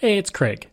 [0.00, 0.70] Hey, it's Craig.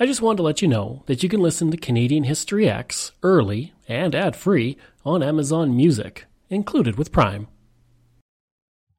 [0.00, 3.12] I just wanted to let you know that you can listen to Canadian History X
[3.22, 7.46] early and ad free on Amazon Music, included with Prime.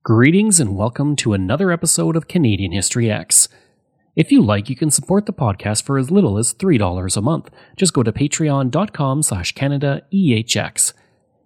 [0.04, 3.50] Greetings and welcome to another episode of Canadian History X.
[4.16, 7.50] If you like, you can support the podcast for as little as $3 a month.
[7.76, 10.94] Just go to patreon.com slash CanadaEHX.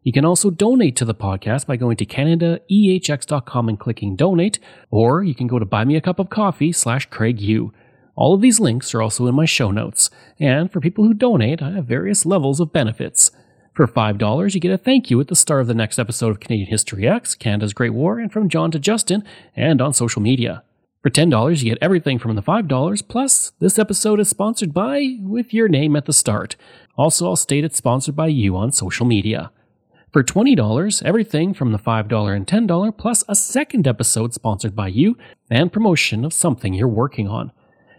[0.04, 4.60] You can also donate to the podcast by going to CanadaEHX.com and clicking donate,
[4.92, 7.74] or you can go to buymeacupofcoffee slash Craig U.
[8.16, 11.62] All of these links are also in my show notes, and for people who donate,
[11.62, 13.32] I have various levels of benefits.
[13.74, 16.40] For $5, you get a thank you at the start of the next episode of
[16.42, 19.24] Canadian History X, Canada's Great War, and from John to Justin,
[19.56, 20.64] and on social media.
[21.02, 25.54] For $10, you get everything from the $5, plus this episode is sponsored by, with
[25.54, 26.56] your name at the start.
[26.98, 29.52] Also, I'll state it's sponsored by you on social media.
[30.12, 35.18] For $20, everything from the $5 and $10 plus a second episode sponsored by you
[35.50, 37.54] and promotion of something you're working on.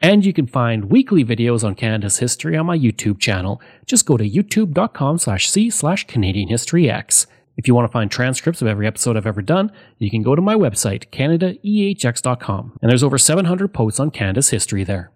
[0.00, 3.60] And you can find weekly videos on Canada's history on my YouTube channel.
[3.86, 7.26] Just go to youtube.com slash c slash Canadian History X.
[7.56, 10.34] If you want to find transcripts of every episode I've ever done, you can go
[10.34, 15.10] to my website, CanadaEHX.com, and there's over 700 posts on Canada's history there.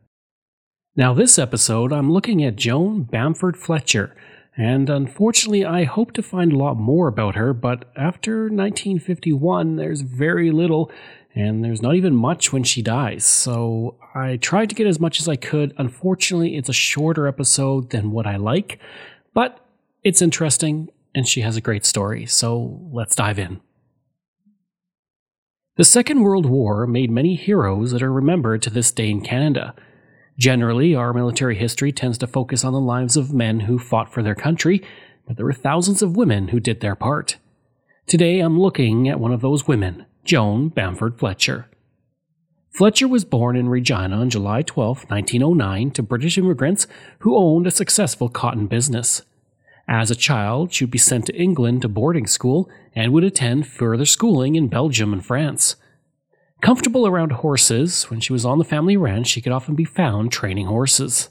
[0.97, 4.17] Now, this episode, I'm looking at Joan Bamford Fletcher,
[4.57, 10.01] and unfortunately, I hope to find a lot more about her, but after 1951, there's
[10.01, 10.91] very little,
[11.35, 13.25] and there's not even much when she dies.
[13.25, 15.75] So I tried to get as much as I could.
[15.79, 18.79] Unfortunately, it's a shorter episode than what I like,
[19.33, 19.65] but
[20.03, 23.61] it's interesting, and she has a great story, so let's dive in.
[25.77, 29.75] The Second World War made many heroes that are remembered to this day in Canada.
[30.39, 34.23] Generally, our military history tends to focus on the lives of men who fought for
[34.23, 34.83] their country,
[35.27, 37.37] but there were thousands of women who did their part.
[38.07, 41.67] Today, I'm looking at one of those women, Joan Bamford Fletcher.
[42.71, 46.87] Fletcher was born in Regina on July 12, 1909, to British immigrants
[47.21, 49.23] who owned a successful cotton business.
[49.89, 53.67] As a child, she would be sent to England to boarding school and would attend
[53.67, 55.77] further schooling in Belgium and France.
[56.61, 60.31] Comfortable around horses, when she was on the family ranch, she could often be found
[60.31, 61.29] training horses.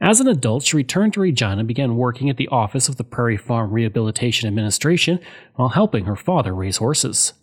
[0.00, 3.04] As an adult, she returned to Regina and began working at the office of the
[3.04, 5.20] Prairie Farm Rehabilitation Administration
[5.54, 7.34] while helping her father raise horses.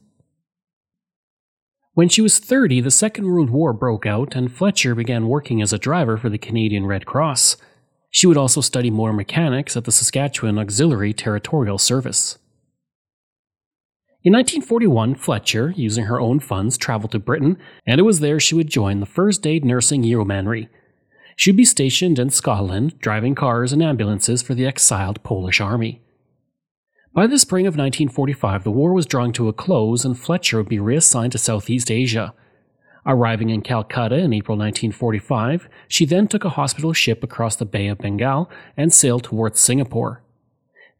[1.94, 5.74] When she was 30, the Second World War broke out, and Fletcher began working as
[5.74, 7.58] a driver for the Canadian Red Cross.
[8.10, 12.38] She would also study motor mechanics at the Saskatchewan Auxiliary Territorial Service.
[14.24, 18.56] In 1941, Fletcher, using her own funds, traveled to Britain, and it was there she
[18.56, 20.70] would join the First Aid Nursing Yeomanry.
[21.36, 26.02] She'd be stationed in Scotland, driving cars and ambulances for the exiled Polish army.
[27.14, 30.70] By the spring of 1945, the war was drawing to a close, and Fletcher would
[30.70, 32.34] be reassigned to Southeast Asia.
[33.06, 37.88] Arriving in Calcutta in April 1945, she then took a hospital ship across the Bay
[37.88, 40.24] of Bengal and sailed towards Singapore.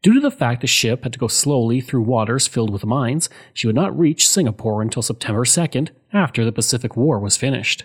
[0.02, 3.30] Due to the fact the ship had to go slowly through waters filled with mines,
[3.54, 7.84] she would not reach Singapore until September 2nd, after the Pacific War was finished.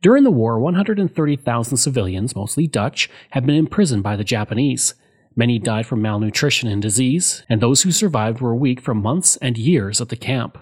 [0.00, 4.94] During the war, 130,000 civilians, mostly Dutch, had been imprisoned by the Japanese.
[5.34, 9.56] Many died from malnutrition and disease, and those who survived were weak for months and
[9.56, 10.58] years at the camp.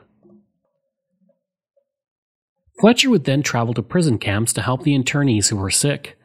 [2.81, 6.17] Fletcher would then travel to prison camps to help the internees who were sick.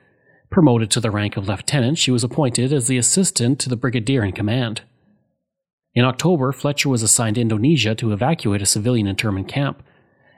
[0.49, 4.23] Promoted to the rank of lieutenant, she was appointed as the assistant to the brigadier
[4.23, 4.81] in command.
[5.95, 9.83] In October, Fletcher was assigned to Indonesia to evacuate a civilian internment camp.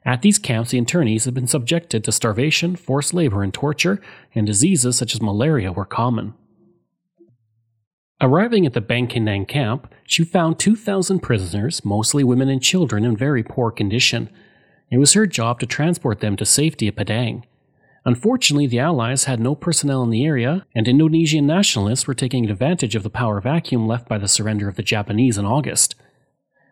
[0.06, 4.02] At these camps, the internees had been subjected to starvation, forced labor, and torture,
[4.34, 6.34] and diseases such as malaria were common.
[8.20, 13.44] Arriving at the Bangkinang camp, she found 2,000 prisoners, mostly women and children, in very
[13.44, 14.30] poor condition.
[14.90, 17.46] It was her job to transport them to safety at Padang.
[18.06, 22.96] Unfortunately, the Allies had no personnel in the area, and Indonesian nationalists were taking advantage
[22.96, 25.94] of the power vacuum left by the surrender of the Japanese in August.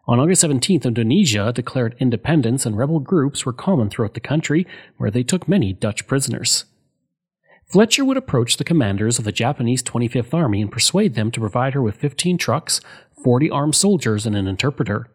[0.07, 4.65] On August 17th, Indonesia declared independence, and rebel groups were common throughout the country,
[4.97, 6.65] where they took many Dutch prisoners.
[7.67, 11.73] Fletcher would approach the commanders of the Japanese 25th Army and persuade them to provide
[11.73, 12.79] her with 15 trucks,
[13.23, 15.09] 40 armed soldiers, and an interpreter.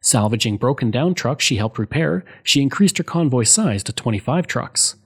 [0.00, 4.96] Salvaging broken down trucks she helped repair, she increased her convoy size to 25 trucks.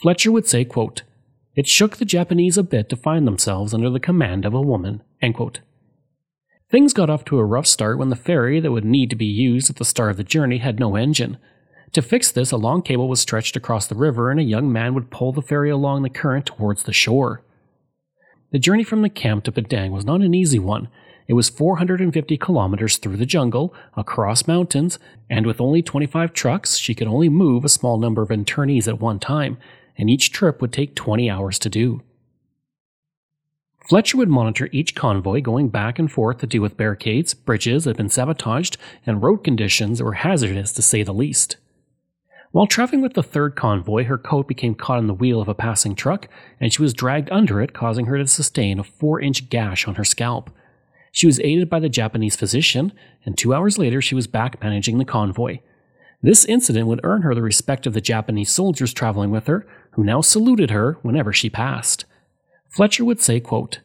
[0.00, 1.02] Fletcher would say, quote,
[1.54, 5.02] It shook the Japanese a bit to find themselves under the command of a woman.
[6.70, 9.26] Things got off to a rough start when the ferry that would need to be
[9.26, 11.36] used at the start of the journey had no engine.
[11.92, 14.94] To fix this, a long cable was stretched across the river and a young man
[14.94, 17.42] would pull the ferry along the current towards the shore.
[18.50, 20.88] The journey from the camp to Padang was not an easy one.
[21.28, 24.98] It was 450 kilometers through the jungle, across mountains,
[25.30, 29.00] and with only 25 trucks, she could only move a small number of internees at
[29.00, 29.56] one time,
[29.96, 32.02] and each trip would take 20 hours to do.
[33.88, 37.90] Fletcher would monitor each convoy going back and forth to deal with barricades, bridges that
[37.90, 41.56] had been sabotaged, and road conditions that were hazardous to say the least.
[42.52, 45.54] While traveling with the third convoy, her coat became caught in the wheel of a
[45.54, 46.28] passing truck,
[46.60, 49.94] and she was dragged under it, causing her to sustain a 4 inch gash on
[49.94, 50.50] her scalp.
[51.12, 52.92] She was aided by the Japanese physician,
[53.24, 55.60] and two hours later she was back managing the convoy.
[56.22, 60.04] This incident would earn her the respect of the Japanese soldiers traveling with her, who
[60.04, 62.04] now saluted her whenever she passed.
[62.68, 63.80] Fletcher would say, quote,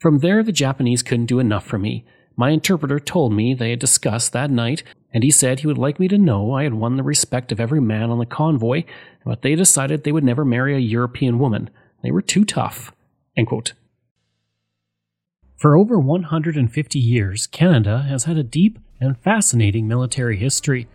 [0.00, 2.04] From there, the Japanese couldn't do enough for me.
[2.36, 4.82] My interpreter told me they had discussed that night
[5.14, 7.60] and he said he would like me to know I had won the respect of
[7.60, 8.82] every man on the convoy,
[9.24, 11.70] but they decided they would never marry a European woman.
[12.02, 12.92] They were too tough.
[15.56, 20.88] For over 150 years, Canada has had a deep and fascinating military history.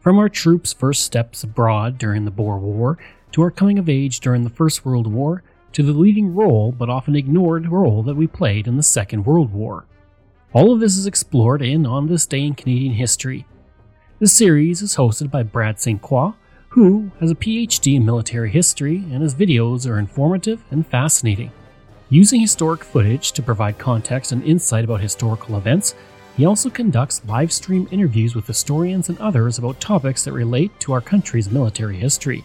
[0.00, 2.98] From our troops' first steps abroad during the Boer War,
[3.32, 6.88] to our coming of age during the First World War, to the leading role but
[6.88, 9.86] often ignored role that we played in the Second World War.
[10.54, 13.46] All of this is explored in On This Day in Canadian History.
[14.18, 16.02] The series is hosted by Brad St.
[16.02, 16.34] Croix,
[16.68, 21.52] who has a PhD in military history, and his videos are informative and fascinating.
[22.10, 25.94] Using historic footage to provide context and insight about historical events,
[26.36, 30.92] he also conducts live stream interviews with historians and others about topics that relate to
[30.92, 32.44] our country's military history.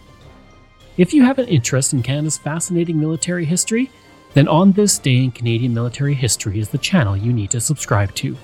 [0.96, 3.92] If you have an interest in Canada's fascinating military history,
[4.38, 8.14] then On This Day in Canadian Military History is the channel you need to subscribe
[8.16, 8.38] to.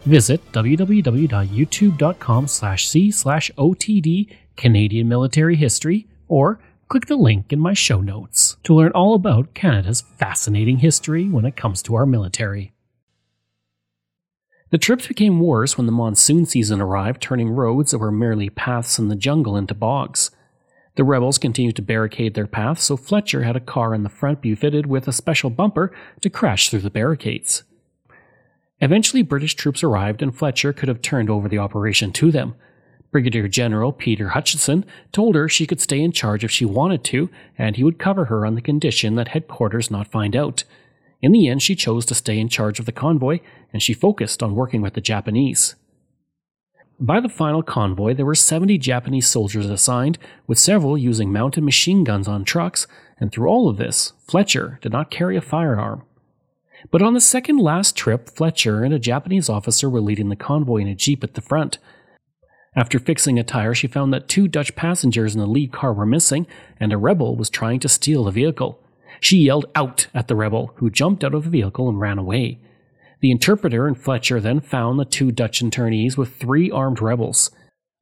[0.00, 6.58] Visit www.youtube.com slash c slash OTD Canadian Military History or
[6.88, 11.44] click the link in my show notes to learn all about Canada's fascinating history when
[11.44, 12.72] it comes to our military.
[14.70, 18.98] The trips became worse when the monsoon season arrived, turning roads that were merely paths
[18.98, 20.32] in the jungle into bogs.
[20.96, 24.40] The rebels continued to barricade their path, so Fletcher had a car in the front
[24.40, 27.64] be fitted with a special bumper to crash through the barricades.
[28.80, 32.54] Eventually, British troops arrived, and Fletcher could have turned over the operation to them.
[33.10, 37.30] Brigadier General Peter Hutchinson told her she could stay in charge if she wanted to,
[37.58, 40.64] and he would cover her on the condition that headquarters not find out.
[41.20, 43.40] In the end, she chose to stay in charge of the convoy,
[43.72, 45.74] and she focused on working with the Japanese.
[46.98, 52.04] By the final convoy, there were 70 Japanese soldiers assigned, with several using mounted machine
[52.04, 52.86] guns on trucks,
[53.20, 56.04] and through all of this, Fletcher did not carry a firearm.
[56.90, 60.78] But on the second last trip, Fletcher and a Japanese officer were leading the convoy
[60.78, 61.76] in a jeep at the front.
[62.74, 66.06] After fixing a tire, she found that two Dutch passengers in the lead car were
[66.06, 66.46] missing,
[66.80, 68.80] and a rebel was trying to steal the vehicle.
[69.20, 72.58] She yelled out at the rebel, who jumped out of the vehicle and ran away.
[73.20, 77.50] The interpreter and Fletcher then found the two Dutch internees with three armed rebels.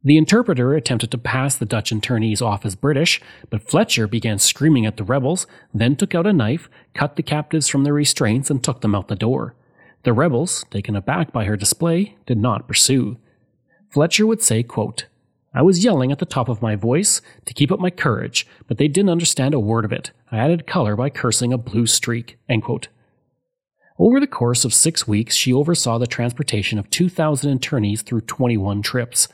[0.03, 4.85] The interpreter attempted to pass the Dutch internees off as British, but Fletcher began screaming
[4.85, 8.63] at the rebels, then took out a knife, cut the captives from their restraints, and
[8.63, 9.55] took them out the door.
[10.03, 13.17] The rebels, taken aback by her display, did not pursue.
[13.89, 15.07] Fletcher would say, quote,
[15.55, 18.77] I was yelling at the top of my voice to keep up my courage, but
[18.77, 20.11] they didn't understand a word of it.
[20.31, 22.37] I added color by cursing a blue streak.
[22.49, 22.89] End quote.
[23.97, 28.83] Over the course of six weeks, she oversaw the transportation of 2,000 internees through 21
[28.83, 29.29] trips.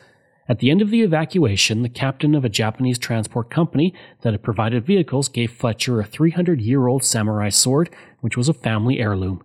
[0.51, 4.43] At the end of the evacuation, the captain of a Japanese transport company that had
[4.43, 7.89] provided vehicles gave Fletcher a 300 year old samurai sword,
[8.21, 9.43] which was a family heirloom.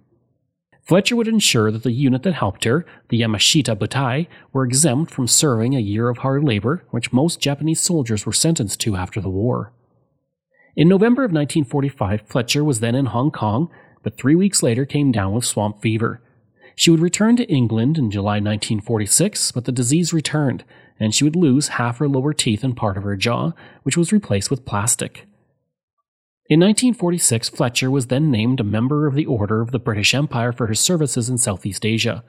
[0.84, 5.30] Fletcher would ensure that the unit that helped her, the Yamashita Butai, were exempt from
[5.30, 9.30] serving a year of hard labor, which most Japanese soldiers were sentenced to after the
[9.30, 9.72] war.
[10.76, 13.72] In November of 1945, Fletcher was then in Hong Kong
[14.06, 16.22] but three weeks later came down with swamp fever.
[16.76, 20.64] She would return to England in July 1946, but the disease returned,
[21.00, 24.12] and she would lose half her lower teeth and part of her jaw, which was
[24.12, 25.26] replaced with plastic.
[26.48, 30.52] In 1946, Fletcher was then named a member of the Order of the British Empire
[30.52, 32.24] for her services in Southeast Asia.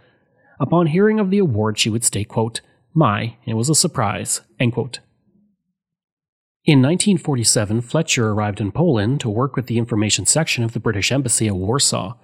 [0.58, 2.62] Upon hearing of the award, she would state, quote,
[2.94, 4.40] My, it was a surprise.
[4.58, 5.00] End quote.
[6.66, 11.12] In 1947, Fletcher arrived in Poland to work with the information section of the British
[11.12, 12.14] Embassy at Warsaw.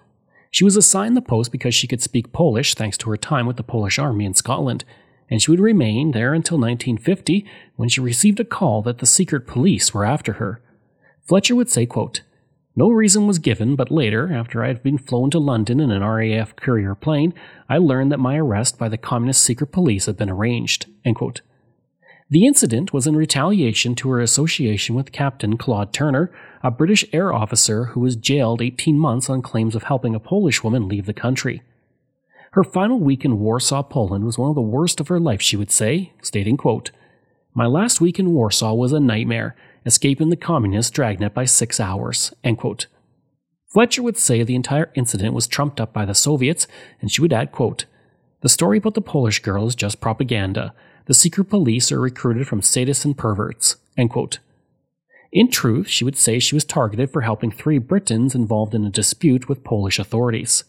[0.50, 3.56] She was assigned the post because she could speak Polish thanks to her time with
[3.56, 4.84] the Polish Army in Scotland,
[5.30, 7.46] and she would remain there until 1950
[7.76, 10.60] when she received a call that the secret police were after her.
[11.20, 12.22] Fletcher would say, quote,
[12.74, 16.02] No reason was given, but later, after I had been flown to London in an
[16.02, 17.32] RAF courier plane,
[17.68, 20.86] I learned that my arrest by the Communist secret police had been arranged.
[22.32, 27.30] The incident was in retaliation to her association with Captain Claude Turner, a British air
[27.30, 31.12] officer who was jailed 18 months on claims of helping a Polish woman leave the
[31.12, 31.60] country.
[32.52, 35.58] Her final week in Warsaw, Poland was one of the worst of her life, she
[35.58, 36.90] would say, stating, quote,
[37.52, 42.32] My last week in Warsaw was a nightmare, escaping the communist dragnet by six hours,
[42.42, 42.86] end quote.
[43.66, 46.66] Fletcher would say the entire incident was trumped up by the Soviets,
[47.02, 47.84] and she would add, quote,
[48.40, 50.72] The story about the Polish girl is just propaganda
[51.06, 53.76] the secret police are recruited from sadists and perverts.
[55.32, 58.90] In truth, she would say she was targeted for helping three Britons involved in a
[58.90, 60.64] dispute with Polish authorities.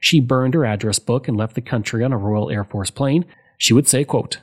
[0.00, 3.26] She burned her address book and left the country on a Royal Air Force plane.
[3.58, 4.38] She would say, quote,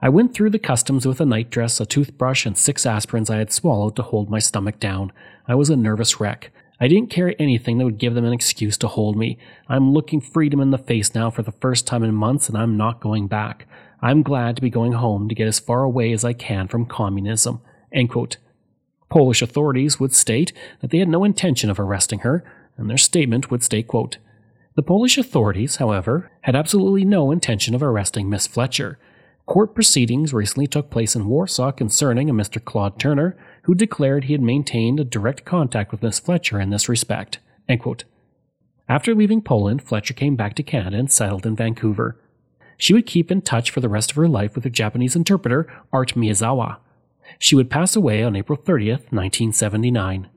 [0.00, 3.52] I went through the customs with a nightdress, a toothbrush, and six aspirins I had
[3.52, 5.12] swallowed to hold my stomach down.
[5.46, 6.52] I was a nervous wreck.
[6.80, 9.38] I didn't carry anything that would give them an excuse to hold me.
[9.68, 12.76] I'm looking freedom in the face now for the first time in months, and I'm
[12.76, 13.66] not going back.
[14.00, 16.86] I'm glad to be going home to get as far away as I can from
[16.86, 17.60] communism.
[19.08, 22.44] Polish authorities would state that they had no intention of arresting her,
[22.76, 24.18] and their statement would state, quote,
[24.76, 28.98] The Polish authorities, however, had absolutely no intention of arresting Miss Fletcher.
[29.46, 32.62] Court proceedings recently took place in Warsaw concerning a Mr.
[32.62, 36.88] Claude Turner, who declared he had maintained a direct contact with Miss Fletcher in this
[36.88, 37.38] respect.
[38.88, 42.18] After leaving Poland, Fletcher came back to Canada and settled in Vancouver
[42.78, 45.70] she would keep in touch for the rest of her life with her Japanese interpreter,
[45.92, 46.78] Art Miyazawa.
[47.38, 50.28] She would pass away on April 30th, 1979.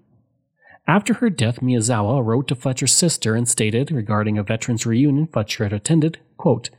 [0.88, 5.63] After her death, Miyazawa wrote to Fletcher's sister and stated regarding a veterans reunion Fletcher
[5.63, 6.71] had attended, quote,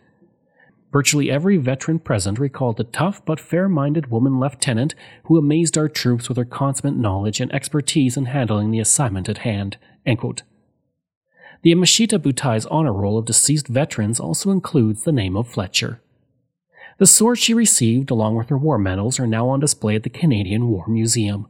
[0.92, 5.88] Virtually every veteran present recalled the tough but fair minded woman lieutenant who amazed our
[5.88, 9.78] troops with her consummate knowledge and expertise in handling the assignment at hand.
[11.62, 16.00] The Yamashita Butai's honor roll of deceased veterans also includes the name of Fletcher.
[16.98, 20.10] The swords she received, along with her war medals, are now on display at the
[20.10, 21.46] Canadian War Museum.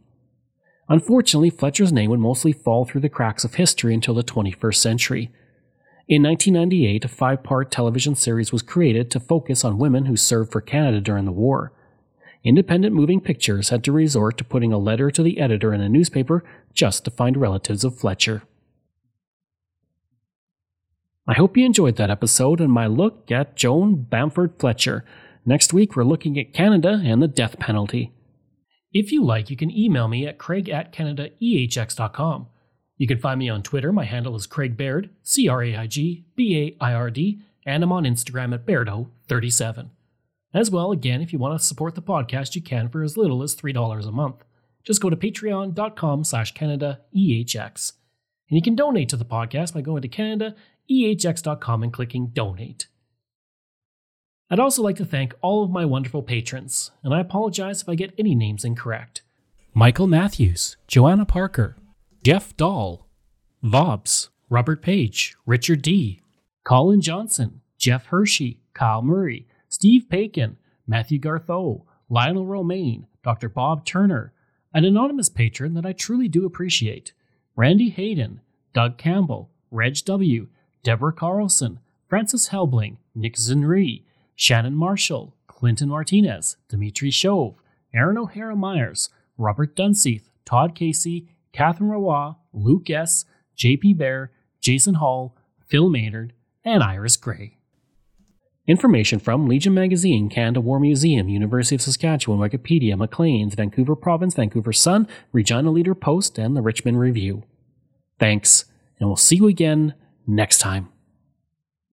[0.86, 5.30] Unfortunately, Fletcher's name would mostly fall through the cracks of history until the 21st century.
[6.08, 10.52] In 1998, a five part television series was created to focus on women who served
[10.52, 11.72] for Canada during the war.
[12.44, 15.88] Independent Moving Pictures had to resort to putting a letter to the editor in a
[15.88, 18.42] newspaper just to find relatives of Fletcher.
[21.26, 25.04] I hope you enjoyed that episode and my look at Joan Bamford Fletcher.
[25.46, 28.12] Next week, we're looking at Canada and the death penalty.
[28.92, 32.46] If you like, you can email me at craig at canadaehx.com.
[32.96, 33.92] You can find me on Twitter.
[33.92, 37.40] My handle is Craig Baird, C R A I G B A I R D,
[37.64, 39.90] and I'm on Instagram at Bairdo37.
[40.52, 43.42] As well, again, if you want to support the podcast, you can for as little
[43.42, 44.44] as $3 a month.
[44.84, 47.92] Just go to patreon.com slash CanadaEHX.
[48.50, 50.54] And you can donate to the podcast by going to Canada
[50.90, 52.88] ehx.com and clicking donate.
[54.50, 57.94] I'd also like to thank all of my wonderful patrons, and I apologize if I
[57.94, 59.22] get any names incorrect.
[59.72, 61.78] Michael Matthews, Joanna Parker,
[62.22, 63.08] Jeff Dahl,
[63.62, 66.20] Vobs, Robert Page, Richard D.,
[66.64, 73.48] Colin Johnson, Jeff Hershey, Kyle Murray, Steve Pakin, Matthew Gartho, Lionel Romaine, Dr.
[73.48, 74.34] Bob Turner,
[74.74, 77.12] an anonymous patron that I truly do appreciate,
[77.56, 78.42] Randy Hayden,
[78.74, 80.48] Doug Campbell, Reg W.,
[80.82, 84.02] Deborah Carlson, Francis Helbling, Nick Zinri,
[84.34, 87.54] Shannon Marshall, Clinton Martinez, Dimitri Shove,
[87.94, 93.24] Aaron O'Hara Myers, Robert Dunseith, Todd Casey, Catherine Rawa, Luke S.,
[93.56, 95.36] JP Bear, Jason Hall,
[95.66, 96.32] Phil Maynard,
[96.64, 97.58] and Iris Gray.
[98.66, 104.72] Information from Legion Magazine, Canada War Museum, University of Saskatchewan, Wikipedia, Maclean's, Vancouver Province, Vancouver
[104.72, 107.42] Sun, Regina Leader Post, and the Richmond Review.
[108.18, 108.64] Thanks,
[108.98, 109.94] and we'll see you again
[110.26, 110.91] next time.